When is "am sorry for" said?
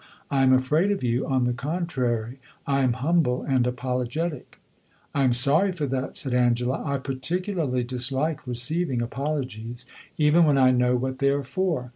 5.23-5.85